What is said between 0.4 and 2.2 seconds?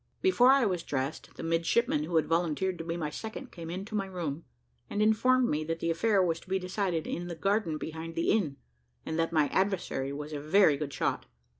I was dressed, the midshipman who